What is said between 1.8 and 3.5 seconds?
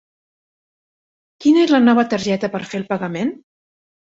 nova targeta per fer el pagament?